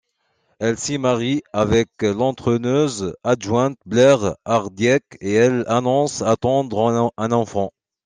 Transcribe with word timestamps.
Elle 0.57 0.79
s'y 0.79 0.97
marie 0.97 1.43
avec 1.53 1.89
l'entraineuse 2.01 3.15
adjointe 3.23 3.77
Blair 3.85 4.35
Hardiek 4.45 5.03
et 5.19 5.33
elles 5.35 5.63
annoncent 5.67 6.25
attendre 6.25 7.11
un 7.17 7.31
enfant. 7.31 7.71